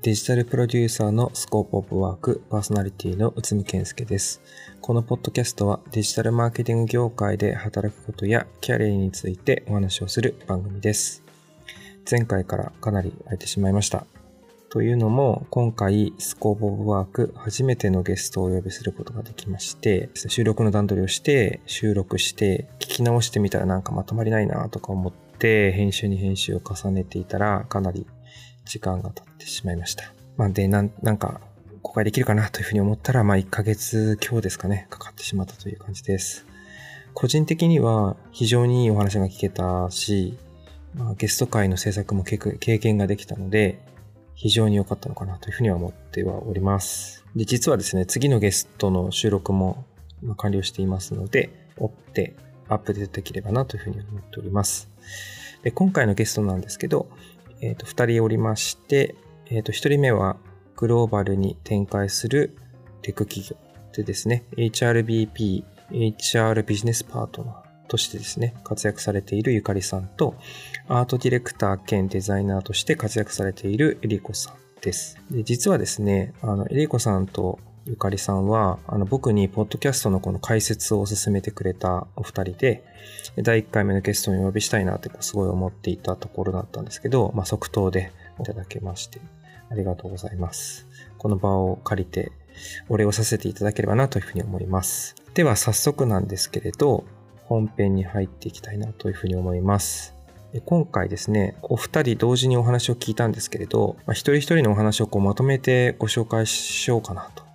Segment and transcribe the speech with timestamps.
[0.00, 4.40] デジタルプロデューサーのスコープオブワークパーソナリティの内海健介です。
[4.80, 11.24] このポッドキャストはデジタルマーケティング業界で働くことやキャリアについてお話をする番組です。
[12.08, 14.06] 前回からかなり空いてしまいました。
[14.70, 28.06] というのも、今回、スコープオブワーク初めてのゲストをお呼びすることができまして、収録の段取りをして、収録して、聞き直してみたらなんかまとまりないなとか思って、編集に編集を重ねていたら、かなり
[28.68, 30.12] 時間が経ってしまいました。
[30.36, 31.40] まあ、で、なん、なんか、
[31.82, 36.46] 公開できるかなというふうに思ったら、まあ、1ヶ月強ですかね、かかってしまったという感じです。
[37.14, 40.38] 個人的には非常にいいお話が聞けたし、
[40.94, 42.38] まあ、ゲスト会の制作も経
[42.78, 43.80] 験ができたので、
[44.34, 47.24] 非常に良かったのかなというふうには思ってはおります。
[47.34, 49.84] で、実はですね、次のゲストの収録も
[50.36, 52.36] 完了していますので、追って
[52.68, 54.88] アップデートできればなというふうに思っております。
[55.62, 57.08] で今回のゲストなんですけど、
[57.60, 59.14] え、ー、と、二人おりまして、
[59.46, 60.36] え、ー、と、一人目は
[60.76, 62.56] グローバルに展開する
[63.02, 63.56] テク企業
[63.92, 70.34] でですね、HRBP、HR ビジネスパートナーとしてですね、活躍されているゆかりさんと、
[70.88, 75.18] アートディレクター兼デザイナーとして活躍されているエリコさんです。
[75.30, 82.84] で実はですね、あの、エリコさんとゆかりさんは、あの、僕にポッドキャストのこの解説を進めてくれたお二人で、
[83.42, 89.20] 第1回目のゲストにお呼びしたいなってすごい思っていたところだったんですけど、まあ、即答でいただけまして、
[89.70, 90.86] ありがとうございます。
[91.16, 92.30] この場を借りて、
[92.90, 95.14] お礼をさせていただければなというふうに思います。
[95.32, 97.04] では早速なんですけれど、
[97.44, 100.14] 本編に入っていきたいなというふうに思います。
[100.66, 107.47] 今回ですね、お二人同時にお話を聞いたんですけれど、まあ、一人一人のお話をこうまとめてご紹介しようかなと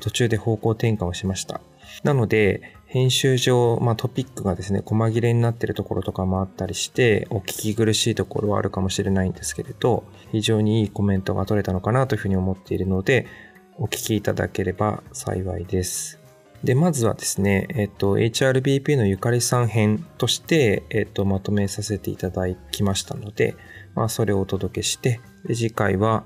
[0.00, 1.60] 途中で方向転換をしました。
[2.02, 13.26] なので、編集上、まあ、トピックがですね、細切れになってるところとかもあったりして、お聞き苦しいところはあるかもしれないんですけれど、非常にいいコメントが取れたのかなというふうに思っているので、
[13.78, 16.20] お聞きいただければ幸いです。
[16.64, 23.56] で、まずはですね、えっと、HRBP のゆかりさん編として、えっと、まとめさせていただきましたので、
[23.94, 26.24] まあ、それをお届けして、次回は、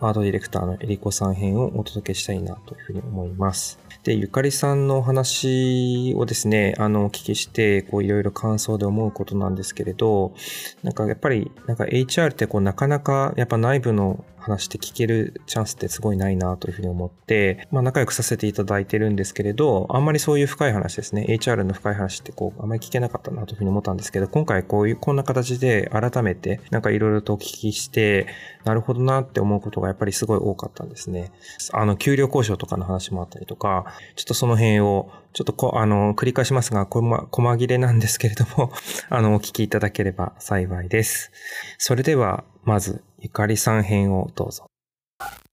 [0.00, 3.78] アートディレクターのエリコさん編をお届けしたいなというふうに思います。
[4.04, 10.34] で、ゆかりさんのお話をですね、あの、お聞きして、こう、いろいろ感想で思うことなんですけれど、
[10.82, 28.26] なんかやっぱり、なんか HR ってこう、なかなか、やっぱ内部の話して聞けるチャンスってすごいないなというふうに思って、まあ仲良くさせていただいてるんですけれど、あんまりそういう深い話ですね、HR の深い話ってこう、あんまり聞けなかったなというふうに思ったんですけど、今回こういう、こんな形で改めて、なんかいろいろとお聞きして、
[28.64, 31.32] なるほどなって思うことがやっぱりすごい多かったんですね。
[31.72, 33.86] あの、給料交渉とかの話もあったりとか、
[34.16, 38.72] ちょっとその辺を、ちょっとこ、あの、繰り返しますが、こま、細切れなんですけれども、
[39.08, 41.30] あの、お聞きいただければ幸いです。
[41.78, 44.66] それでは、まず、ゆかりさん編をどうぞ。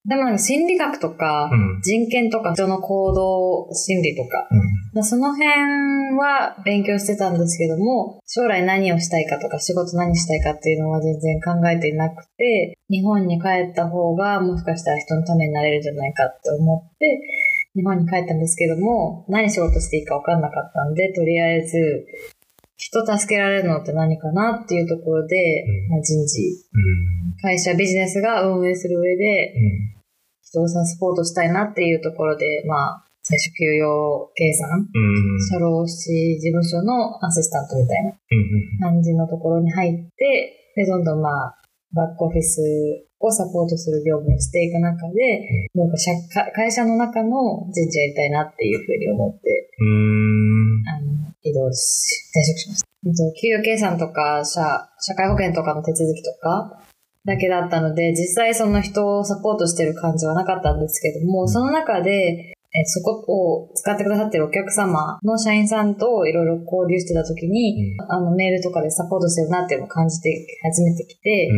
[0.07, 1.49] でも心理学とか、
[1.81, 4.47] 人権とか、人の行動心理とか、
[4.93, 5.49] うん、その辺
[6.15, 17.19] は勉強してたんですけども、将来何をしたいかとか、仕事何したいかっていうのは全然考えていなくて、日本に帰った方がもしかしたら人のためになれるんじゃないかって思って、
[17.73, 22.05] 日本に帰ったんですけども、何仕事していいか分かんなかったんで、とりあえず、
[22.77, 26.77] 人助けられるのって何かなっていうところで、うん、まあ、人事、う
[27.29, 29.53] ん、会社ビジネスが運営する上で、
[30.41, 34.87] 人をサポートしたいなっていうところで、まあ、最初給与計算、
[35.49, 38.11] 社労士事務所のアシスタントみたいな
[38.87, 41.57] 感じのところに入って、で、どんどんまあ、
[41.93, 42.61] バックオフィス
[43.19, 46.11] をサポートする業務をしていく中で、なんか社
[46.53, 49.69] 会社の中の人事やりたいなっていうふうに思って、
[50.87, 52.87] あの移動し、転職しました。
[53.39, 54.61] 給与計算とか社、
[54.99, 56.81] 社会保険とかの手続きとか
[57.23, 71.49] だけだったので、実際その人をサポートしてる感じはなかったんですけども、その中で、えそこを使ってくださってるお客様の社員さんといろいろ交流してた時に、うん、あのメールとかでサポートしてるなっていうのを感じて始めてきて、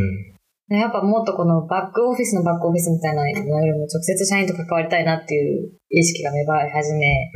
[0.69, 7.31] うん、やっぱもっとこのバックオフィスのバックオフィスみたいなのよりも直接社員と関わりたいなっていう意識が芽生え始め、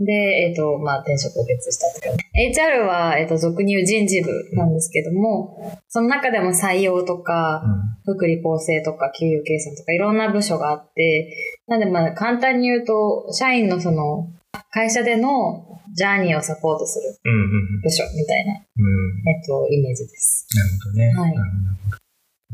[0.00, 2.60] で、えっ、ー、と、まあ、転職を決意したって感じ。
[2.60, 7.62] HR は、えっ、ー、と、俗に言う人事部なんですけども、その中でも採用とか、
[8.04, 11.34] 福利厚生とか、給与計算とか、いろんな部署があって、
[11.66, 14.28] なんでまあ、簡単に言うと、社員のその、
[14.70, 17.18] 会社でのジャーニーをサポートする
[17.82, 20.46] 部署みたいな、えっと、イメージです。
[20.54, 21.34] なるほどね。
[21.34, 21.68] はい。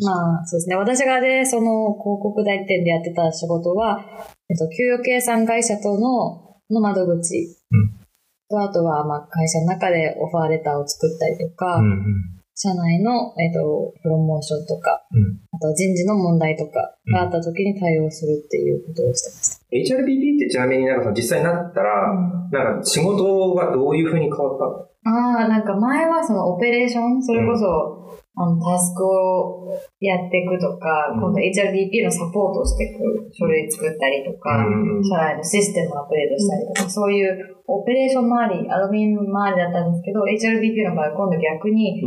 [0.02, 0.76] まあ、そうですね。
[0.76, 4.04] 私がで、その広告代理店でやってた仕事は、
[4.48, 7.56] えっと、給与計算会社とのの窓口。
[8.48, 11.80] と、あとは、まあ、会社の中でオファーレターを作ったりとか、
[12.56, 19.96] 社内の、えっ、ー、と、プロモーションとか、うん、あと人事の問題とかがあった時に対応するっていうことをしてました。
[19.96, 24.86] HRBP ってちなみになんか実際になったら、うん、なんか仕事がどういうふうに変わったの？
[25.04, 29.70] ああ、なんか前はそのオペレーション、それこそ、あの、タスクを
[30.00, 34.66] やっていくとか、今度 HRBP のサポートをしていく、書類作ったりとか、
[35.06, 42.02] 社内のシステムをアップデートしたりとか、そういうオペレーション周り、アドミン周りだったんですけど、HRBP の場合は今度逆に、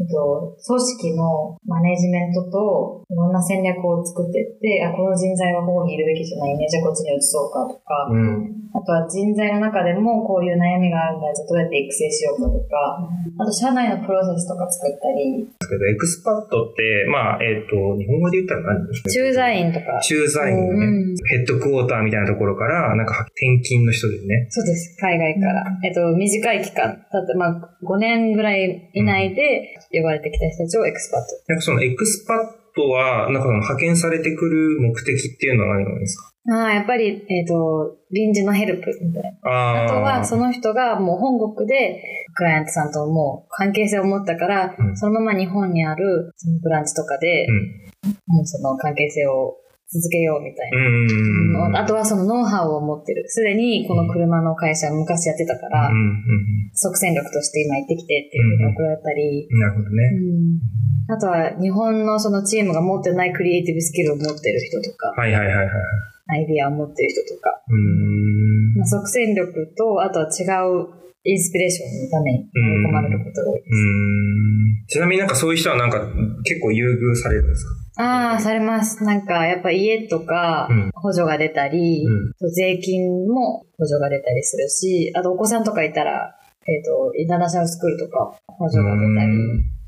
[0.00, 12.96] えっと、組織のマネジメントといろんな戦略を作っていって、あ、この人材はここにいるべきじゃないね、じゃあこっちに移そうかとか、うん、あとは人材の中でもこういう悩みがあるんだ、じゃあどうやって育成しようかとか、
[13.40, 15.44] あと社内のプロセスとか作ったり。
[15.44, 18.88] ですけど、 expat って、まあ、えっ、ー、と、日本語で言ったら何？
[19.04, 20.00] 駐在員とか。
[20.00, 24.48] 駐在員ね、うん、ヘッドクォーターみたいなところから、なんか転勤の人でね。
[24.48, 25.64] そうです、海外から。
[25.84, 31.26] えっ、と、短い期間、だってまあ、5年ぐらい以内で呼ばれてきた人ちをエクスパット。
[31.48, 36.30] なんかその expat は、なんか派遣されてくる目的っていうのは何なんですか？
[36.52, 39.50] ああ、やっぱり、えっ、ー、と、臨時のヘルプみたいな。
[39.50, 42.02] ああとは、その人がもう本国で、
[42.34, 49.56] クライアントさんともう関係性を持ったから、うん、そのまま日本にあるそのブランチとかで、うん、もうその関係性を
[49.92, 51.66] 続けようみたいな。
[51.66, 53.28] うん、あとはそのノウハウを持ってる。
[53.28, 55.90] すでにこの車の会社昔やってたから、
[56.74, 59.48] 即戦力として今行ってきてっていうふうに送られたり。
[59.58, 60.02] なるほどね。
[61.08, 65.08] あとは日本のそのチームが持ってないクリエイティブスキルを持ってる人とか。
[65.20, 65.68] はいはいはいはい。
[66.28, 67.50] アイディアを持ってる人とか。
[68.76, 70.86] まあ、即戦力と、あとは違う
[71.24, 73.64] インスピレーションのために盛り込まれることが多いで
[74.86, 74.94] す。
[74.94, 76.00] ちなみになんかそういう人はなんか
[76.44, 77.70] 結構優遇されるんですか？
[78.00, 79.04] ああ、されます。
[79.04, 86.34] なんか、やっぱ家とか、補助が出たり、うん、税金も補助が出たりするし、あとお子さんとかいたら、
[86.66, 89.32] えっ、ー、と、インターナショナルスクールとか補助が出たり、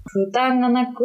[0.05, 1.05] 負担がなく、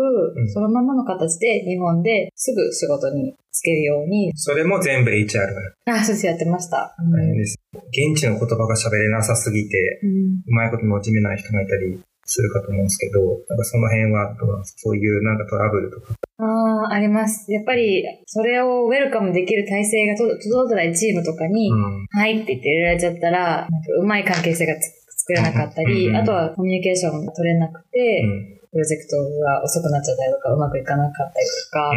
[0.54, 4.32] そのままの形で日本ですぐ仕事につけるように。
[4.36, 5.48] それも全部 HR
[5.86, 6.96] あ、そうです、やってました。
[7.00, 14.80] うん、現地の言葉が喋れなさすぎて、うん、うまいこともじめない人がいたりするかと思うんですけど、なんかその辺はどうなんですか？
[14.82, 16.16] そういうなんかトラブルとか。
[16.40, 17.52] ああ、あります。
[17.52, 28.24] やっぱり、それをウェルカムできる体制が届いてないチームとかに、うん、はいって言って入れられちゃったら、なんかうまい関係性が作れなかったり、あとはコミュニケーションが取れなくて、
[28.72, 31.92] プロジェクトが遅くなっちゃったりとか、うまくいかなかったりとか、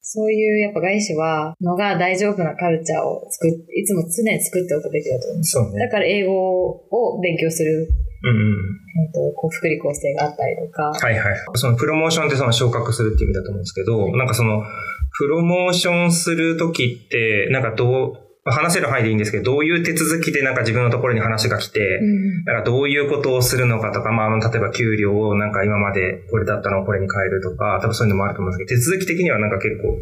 [0.00, 5.44] そういうやっぱ外資はのが大丈夫なカルチャーを作って、いつも常に作っておくべきだと思う。
[5.44, 5.78] そうね。
[5.78, 6.34] だから英語
[6.90, 7.88] を勉強する
[8.24, 8.54] うんうん、
[9.04, 10.82] えっ、と、こう、福利厚生があったりとか。
[11.06, 11.36] はいはい。
[11.54, 14.62] そのプロモーションってその昇格するっていう意味だと思うんですけど、はい、なんかその、
[15.18, 29.94] プロモーションするときって、なんかどう、話せる範囲でいいんですけど、どういう手続きでなんか自分のところに話が来て、うん、なんかどういうことをするのかとか、まあ、例えば給料をなんか今までこれだったのをこれに変えるとか、多分そういうのもあると思うんですけど、手続き的にはなんか結構、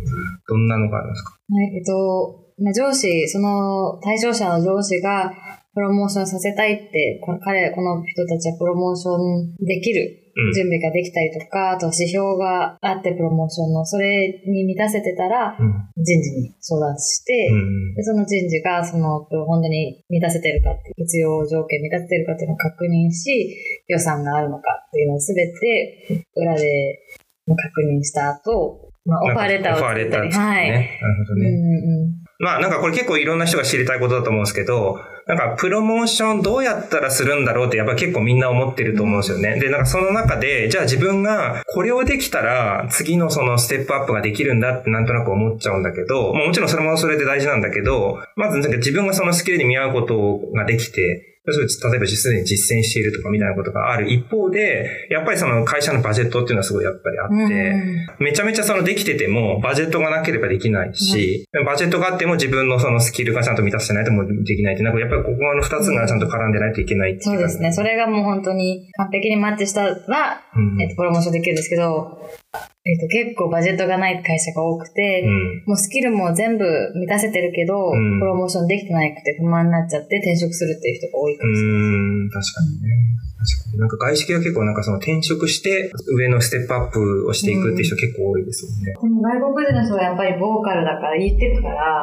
[0.48, 1.32] どんなのがあるんですか？
[1.32, 5.30] はい、えっと、上司、その対象者の上司が、
[5.74, 10.20] プロモーションさせたいって、この彼、この人たちはプロモーションできる
[10.54, 15.56] 準備ができたりとか、うん、あと指標があってプロモーションの、それに満たせてたら、
[15.96, 23.56] 人事に相談して、うん、でその人事がその、本当に満たせてるかって、必要条件満たせてるかっていうのを確認し、
[23.86, 26.98] 予算があるのかっていうのをすべて裏で
[27.46, 30.32] 確認した後、まあ、オファーレターを作ったり。
[30.32, 30.70] はい。
[30.70, 30.86] なる
[31.26, 31.48] ほどね。
[31.48, 39.60] うんうんまあなんかこれ結構いろんな人が知りたいことだと思うんですけど、なんかプロモーションどうやったらするんだろうってやっぱ結構みんな思ってると思うんですよね。
[39.60, 57.74] で、なんかその中で、じゃあ自分がこれをできたら次のそのステップアップができるんだってなんとなく思っちゃうんだけど、まもちろんそれもそれで大事なんだけど、まずなんか自分がそのスキルに見合うことができて、例えばすでに実践しているとかみたいなことがある一方で、やっぱりその会社のバジェットっていうのはすごいやっぱりあって、
[58.18, 67.22] めちゃめちゃそのできてても、バジェットがなければできないし、バジェットがあっても自分のそのスキルがちゃんと満たしてないともできないって、なんかやっぱりここの二つがちゃんと絡んでないといけないっていう。
[67.22, 67.72] そうですね。
[67.72, 70.42] それがもう本当に完璧にマッチしたら、
[70.80, 72.20] えっと、プロモーションできるんですけど、
[72.52, 76.64] えっ、と、結構バジェットがない会社が多くて、うん、もうスキルも全部
[76.96, 81.78] 満たせてるけど、うん、プロモーションできてなくて不満になっちゃって転職するっていう人が多いかもしれない。
[81.78, 83.20] うん、確かにね。
[83.38, 83.78] 確かに。
[83.78, 88.94] なんか外資系は結構なんかその転職して上のステップアップをしていくっていう人結構多いですもんね。
[88.96, 92.02] でも外国人の人はやっぱりボーカルだから言ってくから、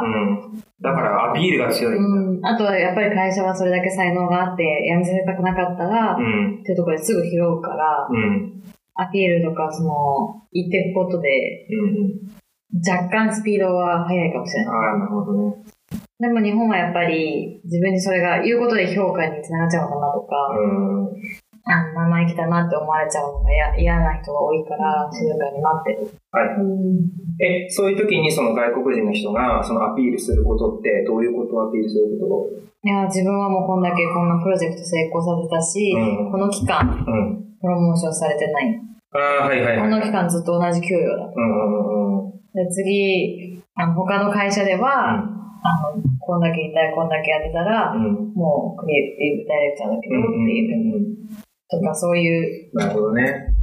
[0.80, 2.46] だからアピールが強い、うん。
[2.46, 8.57] あとはやっぱり会社はそれだけ才能があって辞めさせたくなかったら、うん、っていうところですぐ拾うから、うん
[8.98, 14.74] アピールとか、その、言っていくことで、うん、若干スピードは速いかもしれない。
[14.74, 15.56] ああ、なるほどね。
[16.20, 20.36] でも日本はやっぱり自分にそれが言うことで評価につながっちゃうのかなとか、
[21.70, 26.10] あの、生意気だなって思われちゃうのが嫌な人が多いから、静かに待ってる。
[26.32, 27.66] はい。
[27.68, 32.68] え、そういう時にその外国人の人がそのアピールすることって、どういうことをアピールすること？
[32.84, 38.82] いや、自分はもうこんだけこんなプロジェクト成功させたし、うん、この期間、うん、プロモーションされてない。
[39.14, 41.34] ああ、はいはい、はい、この期間ずっと同じ給与だ。
[41.36, 51.18] うんうんうん、で次、あの他の会社では、うんあの、こんだけいたい、こんだけやってたら、うん、もうクリエイティブダイレクターだけどっていうふうに、
[51.70, 52.78] とかそういう。
[52.78, 53.54] なるほどね。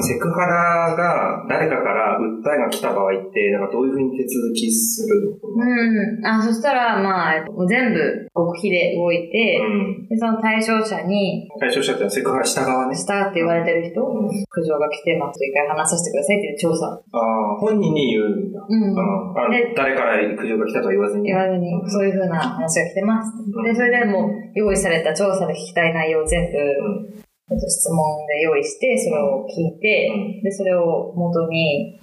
[0.00, 1.76] セクハラが誰か
[2.24, 6.26] 訴えが来た場合って、なんかどういうふうに手続きするのうん。
[6.26, 12.96] あ、そしたら、まあ、全部極秘で動いて、うん、で、その対象者に、対象者ってセクハラした側ね。
[12.96, 16.86] したって言われてる人、うん、苦情が来てますと一回話させてくださいっていう調査。
[16.86, 18.60] ああ、本人に言うんだ。
[18.68, 18.98] うん。
[19.38, 21.24] あで誰から苦情が来たとは言わずに。
[21.26, 23.32] 言わずに、そういうふうな話が来てます。
[23.64, 27.24] で、それでもう用意された調査で聞きたい内容を全部、
[27.68, 30.10] 質問で用意して、それを聞いて、
[30.42, 32.00] で、それを元に、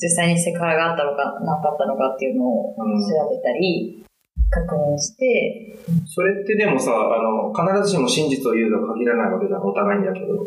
[0.00, 2.82] 実際にセクハラがあったのか、なかったのかっていうのを調
[3.30, 4.04] べたり、
[4.50, 10.46] 確認して、それってでもさ、あの、必ずしも真実を言うとは限らないわけじゃん、お互いにだけど。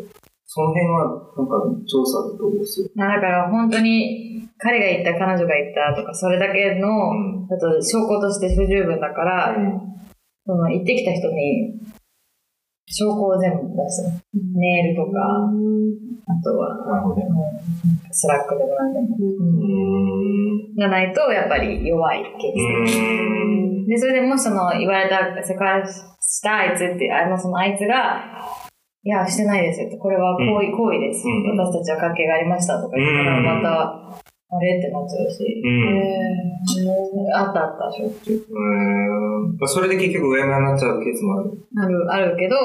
[0.50, 1.04] その辺は、
[1.36, 9.80] なんか、調査でどうですだから本当に、彼が言った、彼女が言ったとか、それだけの、うん、だと証拠として不十分だから、うん、
[10.46, 11.74] その、言ってきた人に、
[12.90, 14.02] 証拠を全部出す。
[14.54, 15.20] メールとか、
[16.26, 16.76] あとは、
[18.10, 19.06] Slack でも何でも。
[20.78, 23.98] がないと、やっぱり弱いケースで。
[23.98, 28.22] それでもその言われた、セクハラしたあいつって、あの、そのあいつが、
[29.02, 31.24] いや、してないですよって、これは行為、行為です。
[31.26, 35.44] 私たちは関係がありましたとか言ったら、また、あれってなっちゃうし。
[35.62, 37.36] うん。
[37.36, 38.44] あったあった、しょっちゅう。
[38.48, 39.68] うん。
[39.68, 42.56] それで結局上山になっちゃうケースもあるある、あるけど、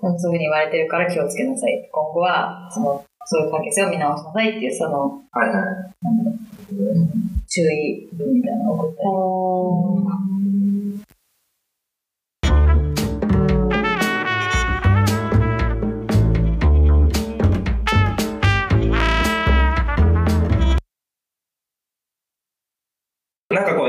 [0.00, 1.88] そういうふうに言われてるから気をつけなさい。
[1.92, 5.66] 今後は、その、そういう関係性を見直しなさいっていう、その、はいはい。
[7.46, 10.35] 注意文みたいなのを送ったり。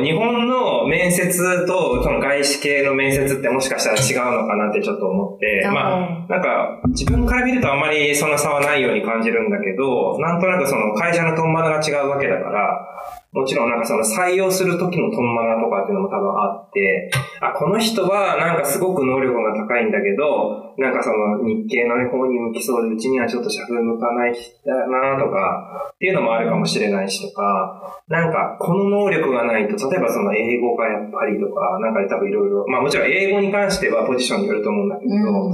[0.07, 12.87] 日本の面接と、その外資系の面接ってもしかしたら違うのかなってちょっと思って、まあ、なんか、自分から見るとあんまりその差はないように感じるんだけど、なんとなくその会社のトンマナが違うわけだから、
[13.31, 24.33] もちろんなんかその採用する時のトンマナとかっていうのも多分あって、あ、この人はなんかすごく能力が高いんだけど、なんかその日系の方に向きそうで、うちにはちょっと社風向かない
[24.65, 35.17] だなとか、っていうのもあるかもしれないしとか、なんかこの能力がないと、例えばその英語がやっぱりとか、なんか多分いろいろ、まあもちろん英語に関してはポジションによると思うんだけど、う
[35.49, 35.53] ん、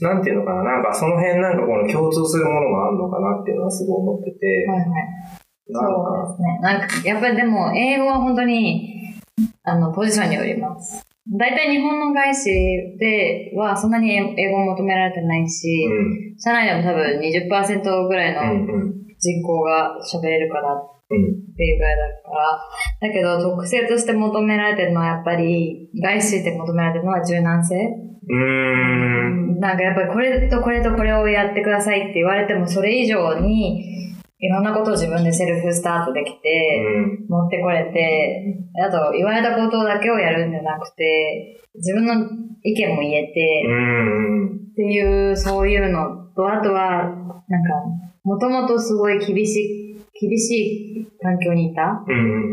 [0.00, 5.41] なんていうのかな、なんかその辺なんかこの共通するものがあるのかなっていうのはすごい思ってて、はいはい
[5.72, 6.58] そうですね。
[6.60, 9.14] なんか、やっぱりでも、英語は本当に、
[9.64, 11.06] あの、ポジションによります。
[11.30, 12.50] 大体日本の外資
[12.98, 18.40] ではそんなに英語を求められてないし、うん、社内でも多分20%ぐらいの
[19.18, 22.36] 人口が喋れるかなっていうぐらいだか
[23.00, 27.76] ら、だけど特性として求められてるのはやっぱり、外資で求められてるのは柔軟性。
[28.28, 29.60] うん。
[29.60, 34.11] なんかやっぱりこれとこれとこれをやってくださいって言われてもそれ以上に
[34.42, 36.82] いろんなことを自分でセルフスタートできて、
[37.28, 42.14] 持ってこれて、あと言われたことだけをやるんじゃなくて、自分の
[42.64, 43.64] 意見も言えて、
[44.72, 47.04] っていう、そういうのと、あとは、
[47.48, 47.68] なんか、
[48.24, 52.04] もともとすごい厳しい、厳しい環境にいた、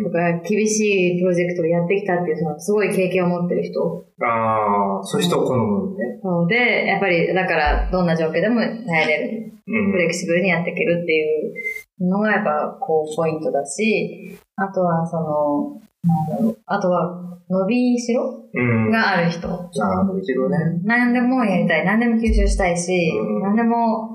[0.05, 4.05] とか、厳しいプロジェクトをやってきたっていう、そのすごい経験を持ってる人。
[4.21, 6.19] ああ、そういう人を好むね。
[6.21, 9.48] そうで、やっぱり、だから、どんな状況でも耐えれる。
[9.69, 18.45] フレキシブルにやっていけるっていうのがやっぱこうポイントだし、あとはその、なんだろう、あとは伸びしろ
[18.91, 19.47] がある人。
[19.47, 19.69] あ
[20.01, 20.57] あ、伸びしろね。
[20.83, 21.85] 何でもやりたい。
[21.85, 23.11] 何でも吸収したいし、
[23.43, 24.09] 何でも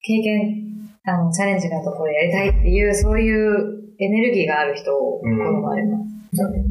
[0.00, 6.14] 経験、あの、チャレンジなところでやりたいっていう、そういうエネルギーがある人を好まれます。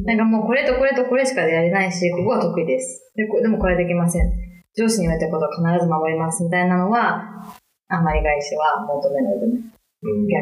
[0.04, 3.12] なんかもうこれとこれとこれしかやれないし、ここは得意です。
[3.16, 4.32] ででもこれできません。
[4.76, 7.54] 上司に言われたことは必ず守りますみたいなのは、
[7.88, 9.74] あまり外資は求めないでね。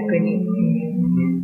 [0.07, 0.47] 逆に。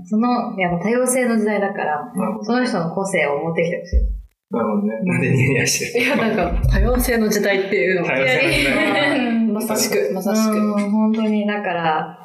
[0.04, 2.12] その、やっぱ多様性の時代だから、
[2.42, 4.18] その人の個性を持ってきてほしい。
[4.50, 4.88] なるほどね。
[5.04, 9.46] なんでニヤニヤしてるいや、なんか、多様性の時代っていうの多様性の時代。
[9.48, 10.90] まさしく、まさしく。
[10.90, 12.18] 本当に、だから、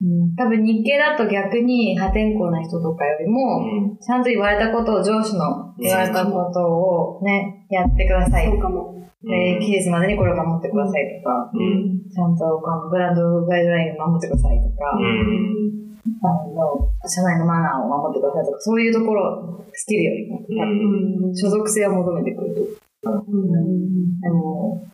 [0.00, 8.46] うん、多分日系だと逆に破天荒な人とかよりも、ちゃんと言われたことを、上司の言われたことをね、やってください。
[8.46, 8.97] そうかも。
[9.26, 22.54] えー、期日までにこれを守ってくださいとか、うん、ちゃんとブランドガイドラインを守ってくださいとか、うん、あの、社内のマナーを守ってくださいとか、そういうところ、スキルよりも、うん、所属性を求めてくる
[23.02, 23.10] と。
[23.10, 24.86] うん、でも、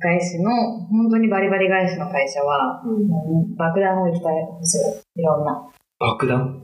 [0.00, 0.50] 外資の、
[0.88, 4.82] 本当にバリバリ外資の会社は、うん、爆弾をいっぱいんですよ。
[5.16, 5.66] いろんな。
[5.98, 6.60] 爆弾？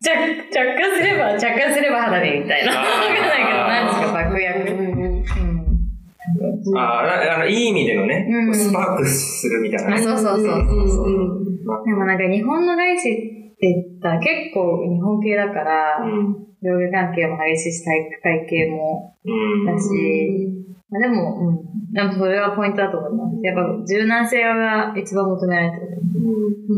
[0.00, 0.04] 着
[0.50, 2.72] 着火すれば、着火すれば花火みたいな。
[2.72, 5.17] わかんないけど、何ですか、爆薬。
[6.46, 10.02] うん、ああ、いい意味でのね、うん、スパークするみたいな、ね。
[10.02, 11.84] そうそうそうそう。
[11.84, 13.12] でもなんか日本の外資っ
[13.56, 15.98] て言ったら結構日本系だから、
[16.62, 19.16] 上下関係も激しいし、体育会系も
[19.66, 19.88] だし、
[20.90, 21.92] まあ、でも、うん。
[21.92, 23.36] でもそれはポイントだと思います。
[23.44, 26.00] やっぱ柔軟性が一番求められてる。
[26.68, 26.74] う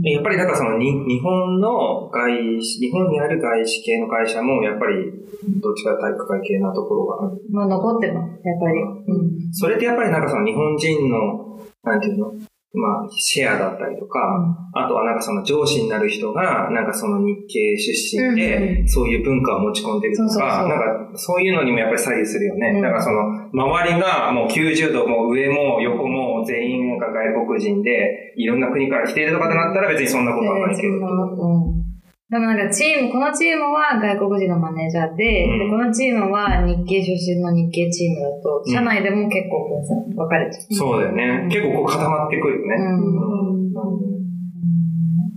[0.00, 5.12] ん、やっぱりだからそのに日本の外資、日本にある外資系の会社もやっぱり
[5.60, 7.40] どっちか体育会系なところがある。
[7.50, 8.80] まあ残ってます、やっぱり。
[9.08, 12.32] うん、それってやっぱりなんかその日本人の、なんていうの？
[12.72, 22.68] まあ、シェアだったりとか、うん、あとはなんかその上司になる人が、なんかその日系出身で、そういう文化を持ち込んでるとか、なんかそういうのにもやっぱり左右するよね。
[22.76, 30.94] うん、だからその、周りがもう90度も上も横も全員が外国人で、いろんな国から来ているとかってなったら別にそんなことはないけど。
[30.94, 31.89] うん
[32.30, 39.66] でもなんかチーム、このチームは外国人のマネージャーで、うん、でこのチームは日系出身の日系チームだと、社内でも結構
[40.14, 40.74] 分かれちゃう。
[40.74, 41.48] そうだよね。
[41.50, 42.76] 結構こう固まってくるよね。
[42.76, 43.50] うん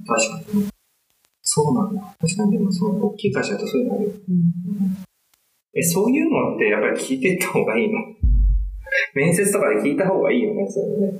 [0.05, 0.67] 確かに。
[1.41, 2.01] そうなんだ。
[2.19, 4.11] 確かに、でもその大きい会社だとそういうのあるよ。
[5.75, 7.99] え、そういうのってやっぱり聞いていった方がいいの？
[9.15, 11.13] 面接とかで聞いた方がいいよね、それね。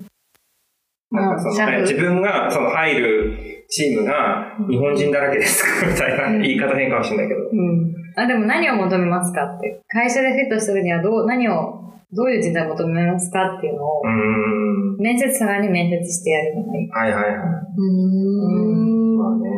[1.10, 5.88] なんかその、自分がその入るチームが日本人だらけですか？
[5.90, 7.40] みたいな言い方変かもしれないけど。
[7.52, 7.94] うん。
[8.16, 9.82] あ、でも何を求めますかって。
[9.88, 11.80] 会社でフィットするにはどう、何を、
[12.12, 16.90] どういう人材を求めますかっていうのを、うん面接者に面接してやるのがいい。
[16.92, 17.34] はいはいはい。
[17.78, 19.18] うん。
[19.18, 19.50] まあね。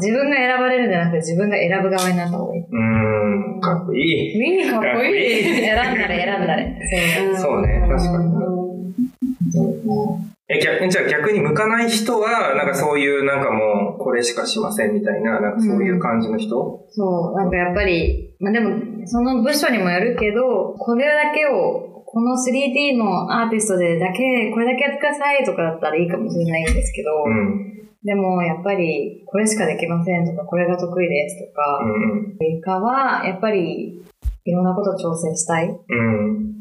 [0.00, 2.62] 自分が選ばれるんじゃなくて自分が選ぶ側になった方がいい。
[2.62, 3.60] うん。
[3.60, 4.38] かっこいい。
[4.38, 5.44] みんなかっこいい。
[5.44, 6.58] 選んだら選んだら。
[7.38, 8.28] そうね、確かに。
[10.50, 34.00] え、逆じゃあ逆に向かない人は、なんかそういうなんかもう、これしかしませんみたいな、なんかそういう感じの人、うん、そう、なんかやっぱり、まあでも、その部署にもよるけど、これだけを、この 3D のアーティストでだけ、これだけやってくださいとかだったらいいかもしれないんですけど、うん、でもやっぱり、これしかできませんとか、これが得意ですとか、うん、かは、やっぱり、
[34.46, 35.68] いろんなことを挑戦したい。
[35.68, 36.54] うん、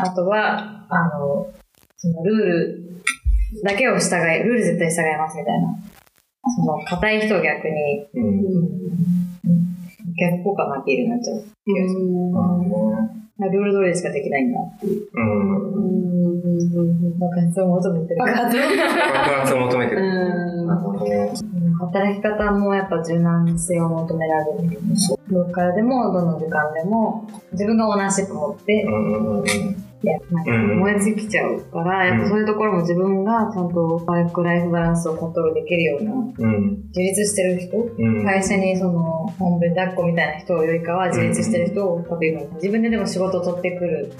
[0.00, 1.52] あとは、あの、
[1.96, 2.94] そのルール
[3.62, 5.76] だけを従い、ルール絶対従いますみたいな。
[6.56, 8.44] その、硬い人逆に、うん、
[10.16, 12.00] 逆効果負けるなっちゃう気がする。
[13.36, 15.08] ルール通りでしかできないんだっていう。
[15.12, 17.18] うん。
[17.18, 18.20] 爆発を求めてる。
[18.20, 20.02] 爆発を求めてる。
[21.80, 24.78] 働き方もやっぱ柔軟性を求められる。
[25.30, 28.86] どこからでも、どの時間でも、自分がオーナーシップ持って、
[30.04, 30.44] や、なん。
[30.44, 36.14] か燃え尽きちゃうから、やっぱそういうところも自分がちゃんとワークライフバランスをコントロールできるような、
[36.88, 37.76] 自立してる人、
[38.24, 44.12] 会社にその、本部抱っこみたいな人よりかは自立してる人を多分自分ででも仕事を取ってくる